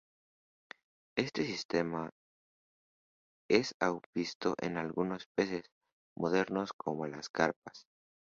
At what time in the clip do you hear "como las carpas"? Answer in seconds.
6.75-7.85